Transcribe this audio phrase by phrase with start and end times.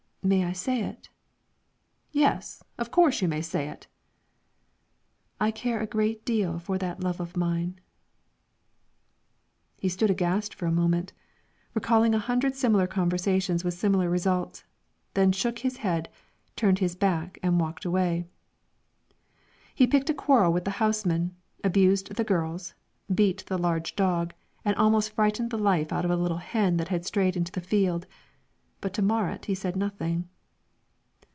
[0.23, 1.09] "May I say it?"
[2.11, 3.87] "Yes; of course you may say it."
[5.39, 7.81] "I care a great deal for that love of mine."
[9.79, 11.11] He stood aghast for a moment,
[11.73, 14.63] recalling a hundred similar conversations with similar results,
[15.15, 16.07] then he shook his head,
[16.55, 18.27] turned his back, and walked away.
[19.73, 22.75] He picked a quarrel with the housemen, abused the girls,
[23.13, 26.89] beat the large dog, and almost frightened the life out of a little hen that
[26.89, 28.05] had strayed into the field;
[28.81, 30.27] but to Marit he said nothing.